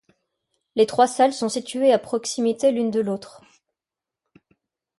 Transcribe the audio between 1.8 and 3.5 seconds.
à proximité l'une de l'autre.